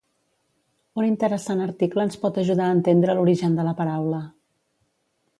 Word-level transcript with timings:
Un 1.01 1.05
interessant 1.07 1.59
article 1.65 2.05
ens 2.05 2.17
pot 2.23 2.39
ajudar 2.43 2.69
a 2.69 2.77
entendre 2.77 3.15
l'origen 3.19 3.59
de 3.59 3.65
la 3.67 3.75
paraula. 3.83 4.23